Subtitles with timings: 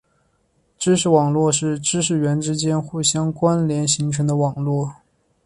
[0.79, 4.95] 知识网络是知识元之间相互关联形成的网络。